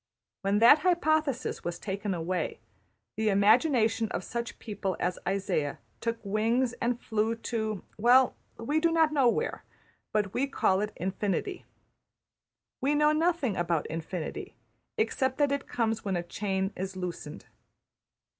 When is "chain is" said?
16.23-16.95